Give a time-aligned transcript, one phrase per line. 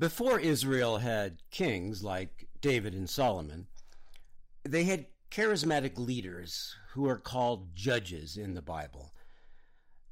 [0.00, 3.66] Before Israel had kings like David and Solomon,
[4.64, 9.12] they had charismatic leaders who are called judges in the Bible.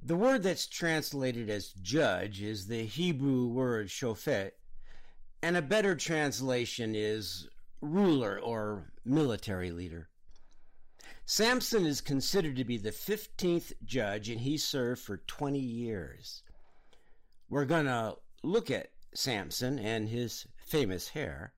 [0.02, 4.50] The word that's translated as judge is the Hebrew word shofet,
[5.42, 7.48] and a better translation is
[7.80, 10.10] ruler or military leader.
[11.24, 16.42] Samson is considered to be the 15th judge, and he served for 20 years.
[17.48, 21.52] We're going to look at Samson and his famous hair,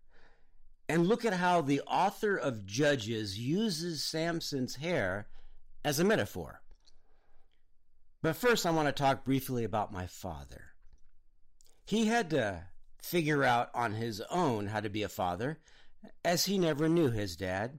[0.88, 5.28] and look at how the author of Judges uses Samson's hair
[5.84, 6.62] as a metaphor.
[8.22, 10.72] But first, I want to talk briefly about my father.
[11.86, 12.64] He had to
[13.02, 15.58] figure out on his own how to be a father,
[16.24, 17.78] as he never knew his dad.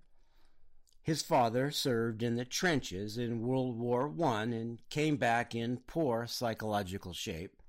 [1.03, 6.27] His father served in the trenches in World War I and came back in poor
[6.27, 7.60] psychological shape.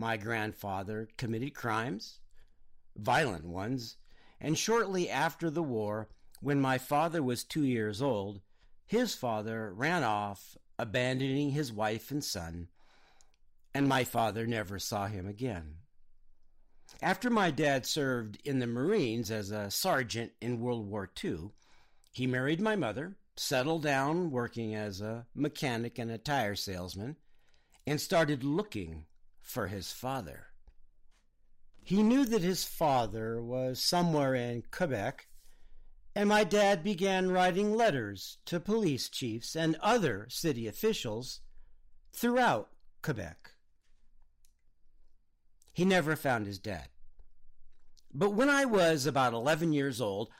[0.00, 2.20] My grandfather committed crimes,
[2.96, 3.98] violent ones,
[4.40, 6.08] and shortly after the war,
[6.40, 8.40] when my father was two years old,
[8.86, 12.68] his father ran off, abandoning his wife and son,
[13.74, 15.74] and my father never saw him again.
[17.02, 21.50] After my dad served in the Marines as a sergeant in World War II,
[22.10, 27.16] he married my mother, settled down working as a mechanic and a tire salesman,
[27.86, 29.04] and started looking
[29.50, 30.46] for his father.
[31.82, 35.26] He knew that his father was somewhere in Quebec,
[36.14, 41.40] and my dad began writing letters to police chiefs and other city officials
[42.12, 42.70] throughout
[43.02, 43.52] Quebec.
[45.72, 46.88] He never found his dad.
[48.12, 50.30] But when I was about 11 years old,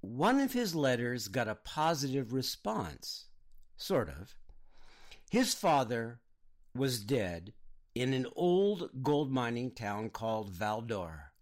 [0.00, 3.26] one of his letters got a positive response.
[3.76, 4.34] Sort of.
[5.30, 6.20] His father
[6.74, 7.52] was dead
[7.94, 11.32] in an old gold mining town called Val-d'Or.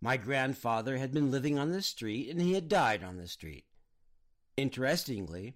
[0.00, 3.64] My grandfather had been living on the street and he had died on the street.
[4.56, 5.54] Interestingly,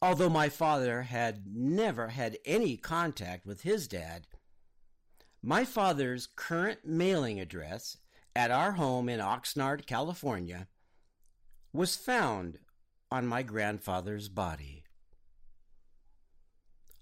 [0.00, 4.26] although my father had never had any contact with his dad,
[5.42, 7.98] my father's current mailing address
[8.34, 10.68] at our home in Oxnard, California,
[11.72, 12.58] was found
[13.10, 14.84] on my grandfather's body.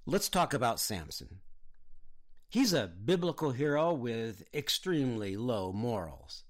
[0.04, 1.41] Let's talk about Samson.
[2.52, 6.44] He's a biblical hero with extremely low morals.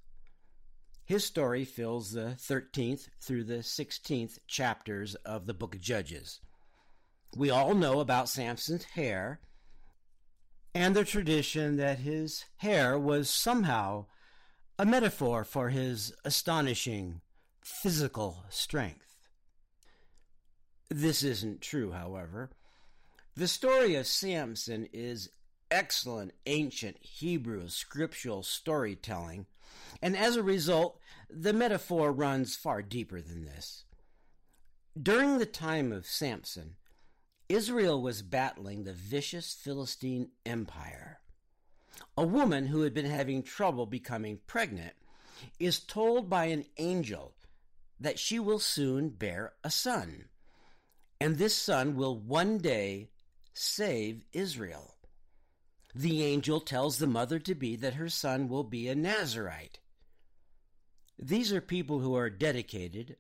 [1.05, 6.41] His story fills the 13th through the 16th chapters of the book of Judges.
[7.37, 9.39] We all know about Samson's hair
[10.75, 14.07] and the tradition that his hair was somehow
[14.81, 17.21] a metaphor for his astonishing
[17.61, 19.19] physical strength.
[20.89, 22.51] This isn't true, however.
[23.37, 25.31] The story of Samson is
[25.73, 29.47] excellent ancient Hebrew scriptural storytelling,
[30.03, 31.01] and as a result,
[31.31, 33.85] the metaphor runs far deeper than this.
[35.01, 36.77] During the time of Samson,
[37.49, 41.21] Israel was battling the vicious Philistine Empire.
[42.19, 44.95] A woman who had been having trouble becoming pregnant
[45.59, 47.35] is told by an angel
[47.99, 50.27] that she will soon bear a son,
[51.19, 53.09] and this son will one day
[53.55, 54.92] save Israel.
[55.95, 59.81] The angel tells the mother to be that her son will be a Nazarite.
[61.19, 63.17] These are people who are dedicated,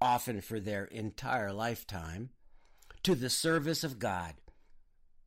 [0.00, 2.30] often for their entire lifetime,
[3.02, 4.34] to the service of God.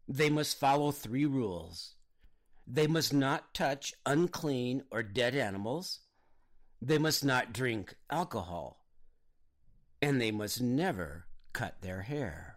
[0.08, 1.96] They must follow three rules.
[2.66, 6.00] They must not touch unclean or dead animals.
[6.82, 8.86] They must not drink alcohol.
[10.02, 12.57] And they must never cut their hair.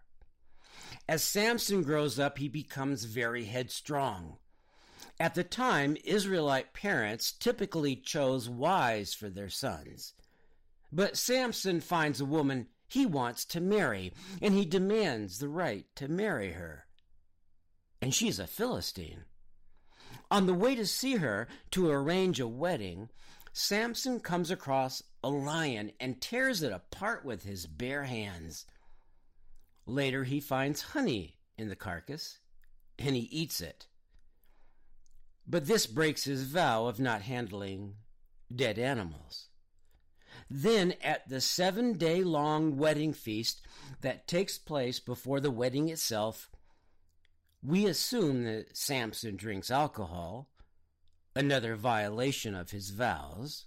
[1.10, 4.36] As Samson grows up, he becomes very headstrong.
[5.18, 10.14] At the time, Israelite parents typically chose wives for their sons.
[10.92, 16.06] But Samson finds a woman he wants to marry, and he demands the right to
[16.06, 16.86] marry her.
[18.00, 19.24] And she's a Philistine.
[20.30, 23.08] On the way to see her to arrange a wedding,
[23.52, 28.64] Samson comes across a lion and tears it apart with his bare hands.
[29.90, 32.38] Later, he finds honey in the carcass
[32.96, 33.88] and he eats it.
[35.48, 37.94] But this breaks his vow of not handling
[38.54, 39.48] dead animals.
[40.48, 43.62] Then, at the seven day long wedding feast
[44.00, 46.50] that takes place before the wedding itself,
[47.60, 50.50] we assume that Samson drinks alcohol,
[51.34, 53.66] another violation of his vows.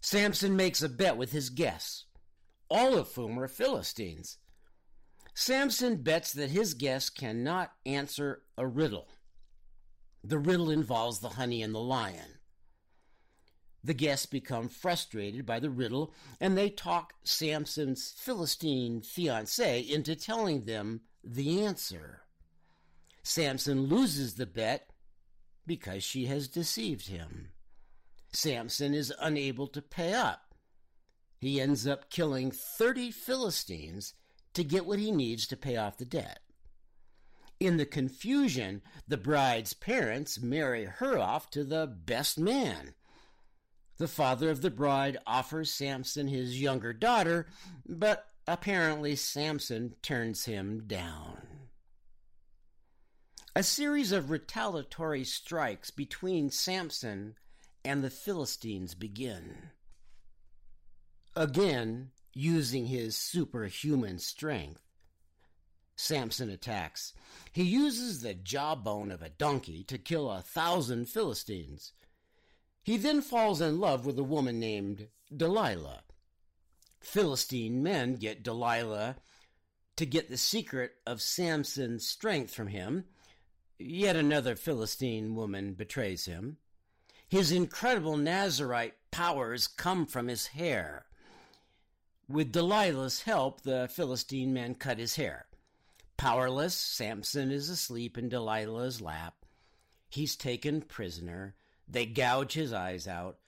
[0.00, 2.06] Samson makes a bet with his guests,
[2.70, 4.38] all of whom are Philistines.
[5.34, 9.08] Samson bets that his guest cannot answer a riddle.
[10.22, 12.38] The riddle involves the honey and the lion.
[13.82, 20.62] The guests become frustrated by the riddle and they talk Samson's Philistine fiancee into telling
[20.62, 22.22] them the answer.
[23.22, 24.90] Samson loses the bet
[25.66, 27.48] because she has deceived him.
[28.32, 30.54] Samson is unable to pay up.
[31.38, 34.14] He ends up killing 30 Philistines
[34.54, 36.40] to get what he needs to pay off the debt.
[37.60, 42.94] In the confusion, the bride's parents marry her off to the best man.
[43.98, 47.46] The father of the bride offers Samson his younger daughter,
[47.86, 51.46] but apparently Samson turns him down.
[53.54, 57.36] A series of retaliatory strikes between Samson
[57.84, 59.70] and the Philistines begin.
[61.36, 64.82] Again, using his superhuman strength,
[65.96, 67.12] Samson attacks.
[67.52, 71.92] He uses the jawbone of a donkey to kill a thousand Philistines.
[72.82, 76.02] He then falls in love with a woman named Delilah.
[77.00, 79.16] Philistine men get Delilah
[79.96, 83.04] to get the secret of Samson's strength from him.
[83.78, 86.58] Yet another Philistine woman betrays him.
[87.28, 91.06] His incredible Nazarite powers come from his hair.
[92.28, 95.46] With Delilah's help, the Philistine man cut his hair.
[96.16, 99.44] Powerless, Samson is asleep in Delilah's lap.
[100.08, 101.54] He's taken prisoner.
[101.86, 103.38] They gouge his eyes out,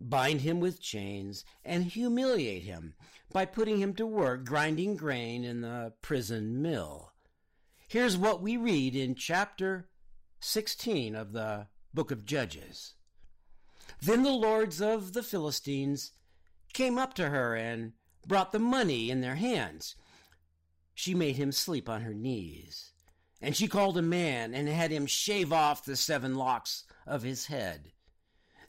[0.00, 2.94] bind him with chains, and humiliate him
[3.32, 7.12] by putting him to work grinding grain in the prison mill.
[7.86, 9.88] Here's what we read in chapter
[10.40, 12.94] 16 of the book of Judges.
[14.02, 16.12] Then the lords of the Philistines
[16.72, 17.92] came up to her and
[18.26, 19.96] brought the money in their hands
[20.94, 22.92] she made him sleep on her knees.
[23.40, 27.46] And she called a man and had him shave off the seven locks of his
[27.46, 27.92] head.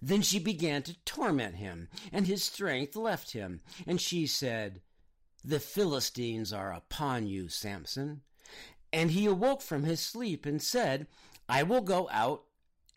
[0.02, 3.62] Then she began to torment him, and his strength left him.
[3.88, 4.82] And she said,
[5.44, 8.22] The Philistines are upon you, Samson.
[8.92, 11.08] And he awoke from his sleep and said,
[11.48, 12.44] I will go out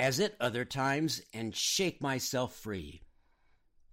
[0.01, 3.03] as at other times and shake myself free.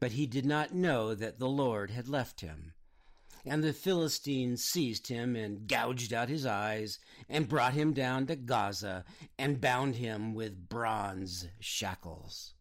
[0.06, 2.74] But he did not know that the Lord had left him.
[3.44, 8.36] And the Philistines seized him and gouged out his eyes and brought him down to
[8.36, 9.04] Gaza
[9.40, 12.54] and bound him with bronze shackles.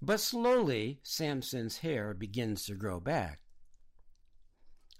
[0.00, 3.40] But slowly Samson's hair begins to grow back.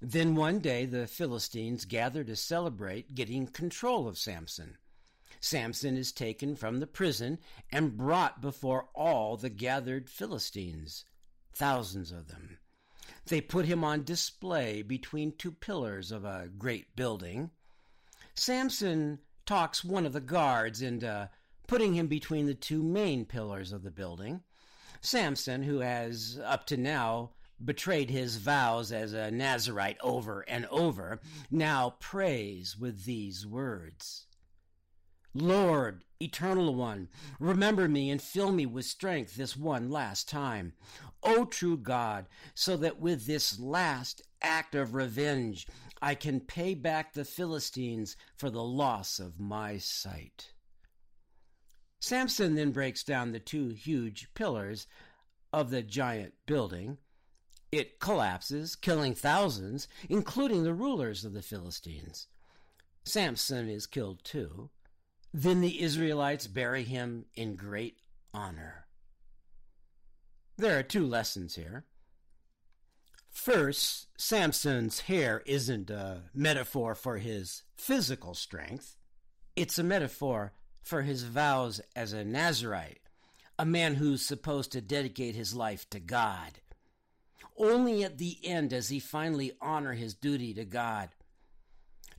[0.01, 4.77] Then one day the Philistines gather to celebrate getting control of Samson.
[5.41, 7.39] Samson is taken from the prison
[7.71, 11.05] and brought before all the gathered Philistines,
[11.53, 12.59] thousands of them.
[13.27, 17.51] They put him on display between two pillars of a great building.
[18.35, 21.31] Samson talks one of the guards into
[21.67, 24.43] putting him between the two main pillars of the building.
[25.01, 27.31] Samson, who has up to now
[27.65, 31.21] betrayed his vows as a Nazarite over and over,
[31.51, 34.26] now prays with these words
[35.41, 40.73] Lord, eternal one, remember me and fill me with strength this one last time.
[41.23, 45.67] O true God, so that with this last act of revenge
[46.01, 50.53] I can pay back the Philistines for the loss of my sight.
[52.01, 54.87] Samson then breaks down the two huge pillars
[55.53, 56.99] of the giant building.
[57.73, 62.29] It collapses, killing thousands, including the rulers of the Philistines.
[63.05, 64.71] Samson is killed too.
[65.33, 67.99] Then the Israelites bury him in great
[68.33, 68.87] honor.
[70.57, 71.85] There are two lessons here.
[73.29, 78.97] First, Samson's hair isn't a metaphor for his physical strength.
[79.55, 83.01] It's a metaphor for his vows as a Nazarite,
[83.59, 86.61] a man who's supposed to dedicate his life to God.
[87.59, 91.11] Only at the end does he finally honor his duty to God.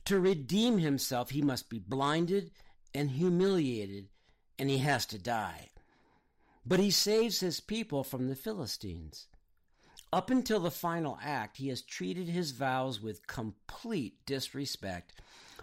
[0.04, 2.52] To redeem himself, he must be blinded
[2.94, 4.08] and humiliated,
[4.58, 5.70] and he has to die.
[6.64, 9.28] But he saves his people from the Philistines.
[10.12, 15.12] Up until the final act, he has treated his vows with complete disrespect,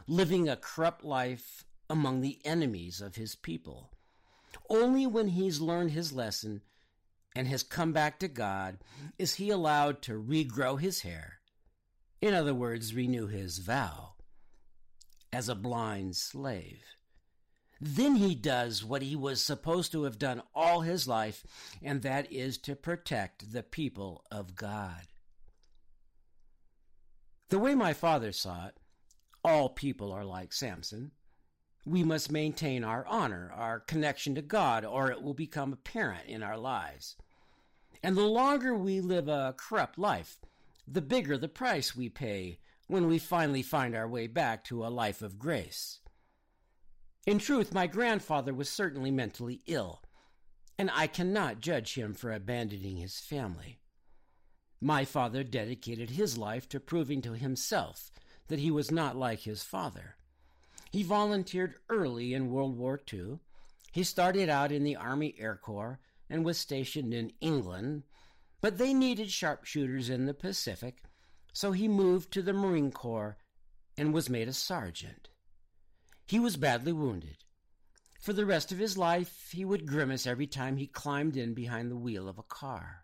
[0.08, 3.92] living a corrupt life among the enemies of his people.
[4.70, 6.62] Only when he's learned his lesson
[7.36, 8.78] and has come back to God
[9.20, 11.40] is he allowed to regrow his hair.
[12.22, 14.14] In other words, renew his vow
[15.34, 16.84] as a blind slave.
[17.82, 21.46] Then he does what he was supposed to have done all his life,
[21.84, 25.02] and that is to protect the people of God.
[27.50, 28.78] The way my father saw it,
[29.44, 31.12] all people are like Samson.
[31.86, 36.42] We must maintain our honor, our connection to God, or it will become apparent in
[36.42, 37.16] our lives.
[38.02, 40.40] And the longer we live a corrupt life,
[40.88, 44.88] the bigger the price we pay when we finally find our way back to a
[44.88, 46.00] life of grace.
[47.26, 50.04] In truth, my grandfather was certainly mentally ill,
[50.78, 53.80] and I cannot judge him for abandoning his family.
[54.80, 58.12] My father dedicated his life to proving to himself
[58.48, 60.18] that he was not like his father.
[60.92, 63.40] He volunteered early in World War II.
[63.92, 68.04] He started out in the Army Air Corps and was stationed in England,
[68.62, 71.02] but they needed sharpshooters in the Pacific,
[71.54, 73.38] so he moved to the Marine Corps
[73.98, 75.30] and was made a sergeant.
[76.26, 77.38] He was badly wounded.
[78.20, 81.92] For the rest of his life, he would grimace every time he climbed in behind
[81.92, 83.04] the wheel of a car.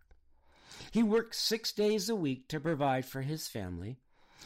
[0.92, 4.00] He worked six days a week to provide for his family.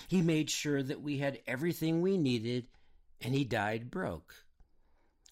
[0.08, 2.68] He made sure that we had everything we needed,
[3.22, 4.46] and he died broke.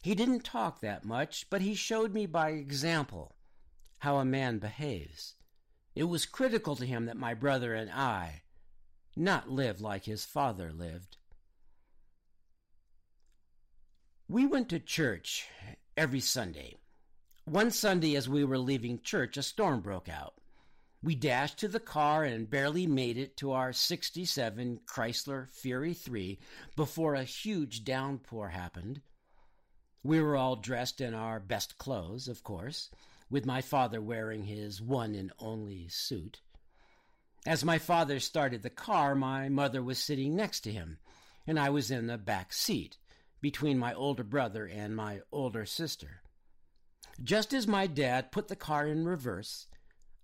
[0.01, 3.35] He didn't talk that much, but he showed me by example
[3.99, 5.35] how a man behaves.
[5.95, 8.43] It was critical to him that my brother and I
[9.15, 11.17] not live like his father lived.
[14.29, 15.47] We went to church
[15.97, 16.77] every Sunday.
[17.43, 20.35] One Sunday, as we were leaving church, a storm broke out.
[21.03, 26.39] We dashed to the car and barely made it to our 67 Chrysler Fury 3
[26.77, 29.01] before a huge downpour happened.
[30.03, 32.89] We were all dressed in our best clothes, of course,
[33.29, 36.39] with my father wearing his one and only suit.
[37.45, 40.97] As my father started the car, my mother was sitting next to him,
[41.45, 42.97] and I was in the back seat
[43.43, 46.23] between my older brother and my older sister.
[47.23, 49.67] Just as my dad put the car in reverse,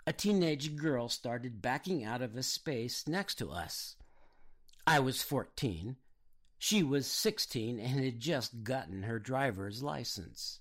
[0.08, 3.96] a teenage girl started backing out of a space next to us.
[4.88, 5.98] I was 14
[6.62, 10.60] she was 16 and had just gotten her driver's license.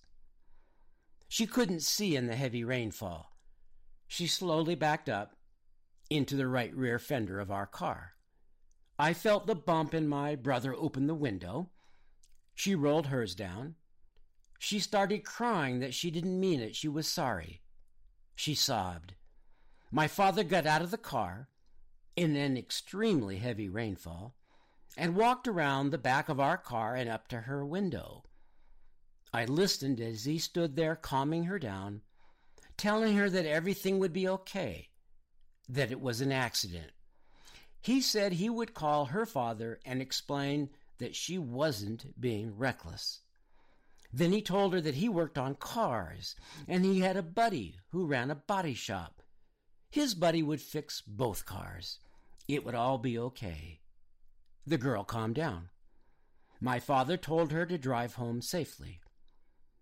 [1.29, 3.33] She couldn't see in the heavy rainfall.
[4.07, 5.35] She slowly backed up
[6.09, 8.13] into the right rear fender of our car.
[8.97, 11.71] I felt the bump and my brother opened the window.
[12.59, 13.77] She rolled hers down.
[14.59, 16.75] She started crying that she didn't mean it.
[16.75, 17.63] She was sorry.
[18.35, 19.15] She sobbed.
[19.93, 21.51] My father got out of the car
[22.17, 24.35] in an extremely heavy rainfall
[24.97, 28.25] and walked around the back of our car and up to her window.
[29.33, 32.01] I listened as he stood there calming her down,
[32.77, 34.89] telling her that everything would be okay,
[35.69, 36.91] that it was an accident.
[37.81, 43.21] He said he would call her father and explain that she wasn't being reckless.
[44.13, 46.35] Then he told her that he worked on cars
[46.67, 49.23] and he had a buddy who ran a body shop.
[49.91, 51.99] His buddy would fix both cars.
[52.47, 53.81] It would all be okay.
[54.67, 55.71] The girl calmed down.
[56.61, 59.01] My father told her to drive home safely.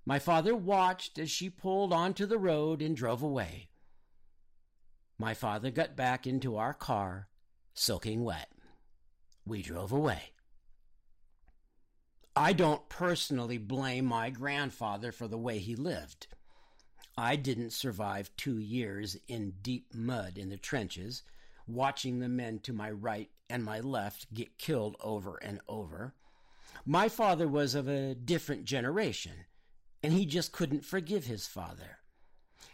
[0.04, 3.68] My father watched as she pulled onto the road and drove away.
[5.18, 7.28] My father got back into our car,
[7.74, 8.50] soaking wet.
[9.46, 10.32] We drove away.
[12.38, 16.26] I don't personally blame my grandfather for the way he lived.
[17.16, 21.22] I didn't survive two years in deep mud in the trenches
[21.66, 26.12] watching the men to my right and my left get killed over and over.
[26.84, 29.46] My father was of a different generation,
[30.02, 32.00] and he just couldn't forgive his father.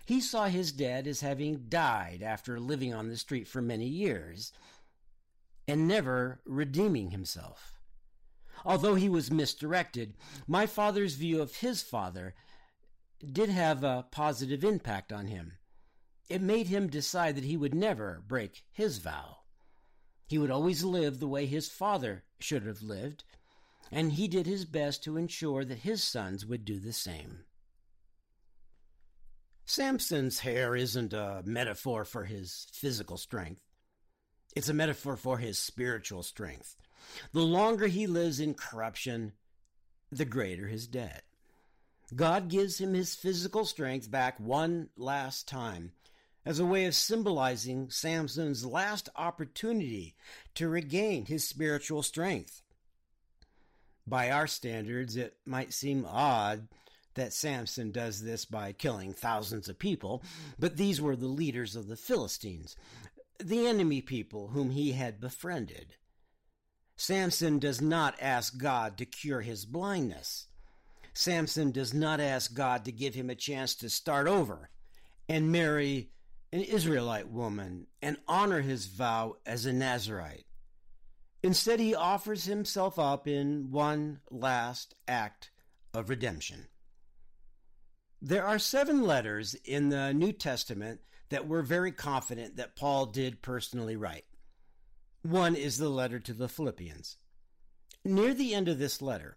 [0.05, 4.53] He saw his dad as having died after living on the street for many years
[5.69, 7.79] and never redeeming himself.
[8.65, 10.15] Although he was misdirected,
[10.47, 12.35] my father's view of his father
[13.25, 15.59] did have a positive impact on him
[16.33, 19.41] it made him decide that he would never break his vow.
[20.27, 23.25] He would always live the way his father should have lived,
[23.91, 27.45] and he did his best to ensure that his sons would do the same.
[29.67, 33.61] Samson's hair isn't a metaphor for his physical strength.
[34.57, 36.77] It's a metaphor for his spiritual strength.
[37.33, 39.33] The longer he lives in corruption,
[40.11, 41.25] the greater his debt.
[42.15, 45.93] God gives him his physical strength back one last time
[46.45, 50.15] as a way of symbolizing Samson's last opportunity
[50.55, 52.63] to regain his spiritual strength.
[54.07, 56.69] By our standards, it might seem odd
[57.15, 60.23] that Samson does this by killing thousands of people,
[60.59, 62.75] but these were the leaders of the Philistines,
[63.39, 65.95] the enemy people whom he had befriended.
[67.03, 70.47] Samson does not ask God to cure his blindness.
[71.13, 74.71] Samson does not ask God to give him a chance to start over
[75.29, 76.13] and marry
[76.53, 80.45] an Israelite woman and honor his vow as a Nazarite.
[81.43, 85.51] Instead, he offers himself up in one last act
[85.93, 86.69] of redemption.
[88.21, 93.43] There are seven letters in the New Testament that we're very confident that Paul did
[93.43, 94.25] personally write.
[95.23, 97.17] One is the letter to the Philippians.
[98.05, 99.37] Near the end of this letter,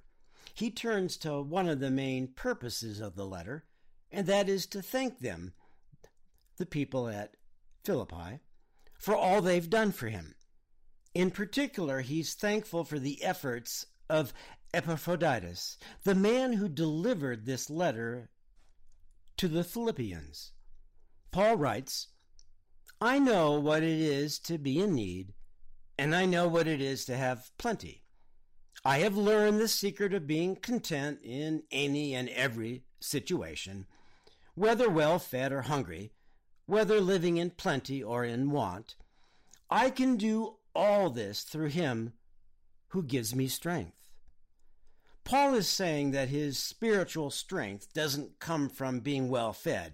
[0.55, 3.65] he turns to one of the main purposes of the letter,
[4.11, 5.53] and that is to thank them,
[6.57, 7.35] the people at
[7.83, 8.39] Philippi,
[8.97, 10.33] for all they've done for him.
[11.13, 14.33] In particular, he's thankful for the efforts of
[14.73, 18.31] Epaphroditus, the man who delivered this letter
[19.37, 20.53] to the Philippians.
[21.31, 22.07] Paul writes,
[22.99, 25.34] I know what it is to be in need,
[25.97, 28.03] and I know what it is to have plenty.
[28.83, 33.87] I have learned the secret of being content in any and every situation,
[34.53, 36.11] whether well fed or hungry,
[36.65, 38.95] whether living in plenty or in want.
[39.69, 42.13] I can do all this through him
[42.89, 44.09] who gives me strength.
[45.23, 49.93] Paul is saying that his spiritual strength doesn't come from being well fed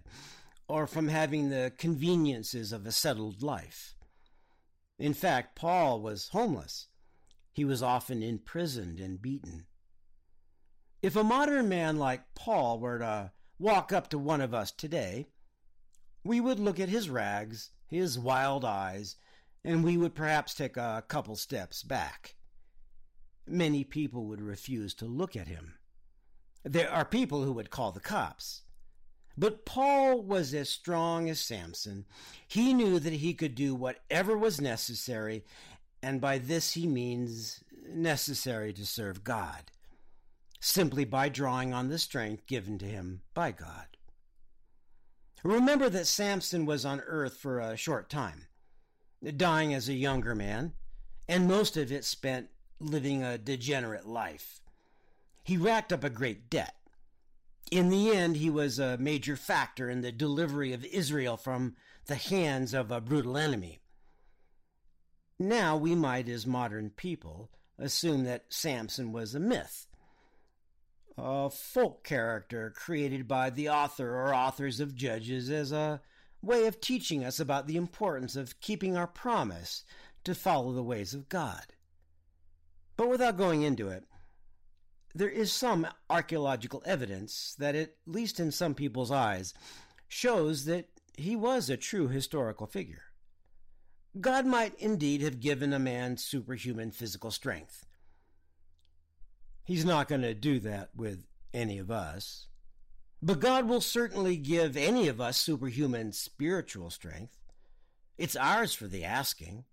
[0.67, 3.95] or from having the conveniences of a settled life.
[5.01, 6.87] In fact, Paul was homeless
[7.51, 9.65] he was often imprisoned and beaten.
[11.01, 15.27] If a modern man like Paul were to walk up to one of us today,
[16.23, 19.15] we would look at his rags, his wild eyes,
[19.63, 22.35] and we would perhaps take a couple steps back.
[23.45, 25.79] Many people would refuse to look at him.
[26.63, 28.61] There are people who would call the cops.
[29.37, 32.05] But Paul was as strong as Samson.
[32.47, 35.45] He knew that he could do whatever was necessary,
[36.03, 39.71] and by this he means necessary to serve God,
[40.59, 43.85] simply by drawing on the strength given to him by God.
[45.43, 48.47] Remember that Samson was on earth for a short time,
[49.37, 50.73] dying as a younger man,
[51.27, 54.59] and most of it spent living a degenerate life.
[55.43, 56.75] He racked up a great debt.
[57.69, 61.75] In the end, he was a major factor in the delivery of Israel from
[62.07, 63.79] the hands of a brutal enemy.
[65.39, 69.87] Now we might, as modern people, assume that Samson was a myth,
[71.17, 76.01] a folk character created by the author or authors of Judges as a
[76.41, 79.83] way of teaching us about the importance of keeping our promise
[80.23, 81.65] to follow the ways of God.
[82.97, 84.03] But without going into it,
[85.13, 89.53] there is some archaeological evidence that, at least in some people's eyes,
[90.07, 93.03] shows that he was a true historical figure.
[94.19, 97.85] God might indeed have given a man superhuman physical strength.
[99.63, 102.47] He's not going to do that with any of us.
[103.21, 107.37] But God will certainly give any of us superhuman spiritual strength.
[108.17, 109.65] It's ours for the asking.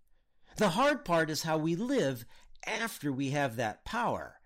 [0.56, 2.24] The hard part is how we live
[2.66, 4.37] after we have that power,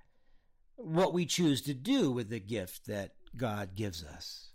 [0.76, 4.51] what we choose to do with the gift that God gives us.